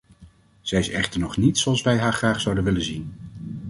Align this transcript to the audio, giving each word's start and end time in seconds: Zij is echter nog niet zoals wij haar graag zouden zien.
Zij 0.61 0.79
is 0.79 0.89
echter 0.89 1.19
nog 1.19 1.37
niet 1.37 1.57
zoals 1.57 1.81
wij 1.81 1.97
haar 1.97 2.13
graag 2.13 2.41
zouden 2.41 2.81
zien. 2.81 3.13